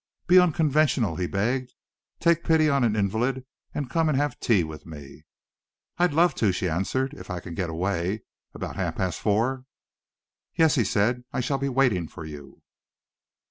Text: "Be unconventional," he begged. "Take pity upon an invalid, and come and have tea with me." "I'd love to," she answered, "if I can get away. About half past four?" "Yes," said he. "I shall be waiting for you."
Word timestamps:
"Be 0.25 0.39
unconventional," 0.39 1.17
he 1.17 1.27
begged. 1.27 1.73
"Take 2.19 2.43
pity 2.43 2.65
upon 2.65 2.83
an 2.83 2.95
invalid, 2.95 3.45
and 3.71 3.87
come 3.87 4.09
and 4.09 4.17
have 4.17 4.39
tea 4.39 4.63
with 4.63 4.83
me." 4.83 5.25
"I'd 5.99 6.11
love 6.11 6.33
to," 6.41 6.51
she 6.51 6.67
answered, 6.67 7.13
"if 7.13 7.29
I 7.29 7.39
can 7.39 7.53
get 7.53 7.69
away. 7.69 8.23
About 8.55 8.77
half 8.77 8.95
past 8.95 9.19
four?" 9.19 9.65
"Yes," 10.55 10.73
said 10.89 11.17
he. 11.17 11.23
"I 11.33 11.39
shall 11.39 11.59
be 11.59 11.69
waiting 11.69 12.07
for 12.07 12.25
you." 12.25 12.63